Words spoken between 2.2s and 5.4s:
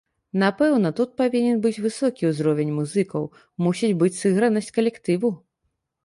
ўзровень музыкаў, мусіць быць сыгранасць калектыву.